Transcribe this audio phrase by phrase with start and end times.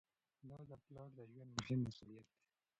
[0.49, 2.41] دا د پلار د ژوند مهم مسؤلیت دی.